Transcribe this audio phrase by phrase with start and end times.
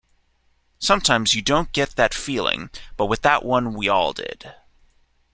[0.79, 4.55] Sometimes you don't get that feeling, but with that one we all did.